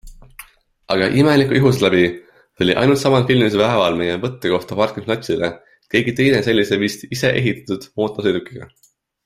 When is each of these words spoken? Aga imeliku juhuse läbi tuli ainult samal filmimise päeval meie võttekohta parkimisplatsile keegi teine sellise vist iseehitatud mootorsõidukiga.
Aga 0.93 1.09
imeliku 1.23 1.57
juhuse 1.59 1.83
läbi 1.83 2.05
tuli 2.61 2.77
ainult 2.83 3.01
samal 3.03 3.27
filmimise 3.31 3.61
päeval 3.61 3.99
meie 4.01 4.17
võttekohta 4.25 4.79
parkimisplatsile 4.81 5.53
keegi 5.95 6.17
teine 6.21 6.43
sellise 6.49 6.83
vist 6.87 7.07
iseehitatud 7.19 7.89
mootorsõidukiga. 8.03 8.71